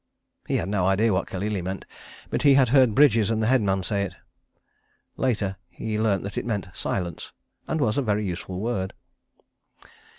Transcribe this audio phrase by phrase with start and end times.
[0.47, 1.85] He had no idea what "Kalele!" meant,
[2.31, 4.15] but had heard Bridges and the headman say it.
[5.15, 7.31] Later he learnt that it meant "Silence!"
[7.67, 8.95] and was a very useful word.